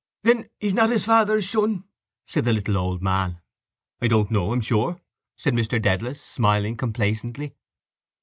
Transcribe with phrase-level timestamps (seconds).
[0.23, 1.83] —Then he's not his father's son,
[2.25, 3.39] said the little old man.
[4.01, 4.99] —I don't know, I'm sure,
[5.37, 7.53] said Mr Dedalus, smiling complacently.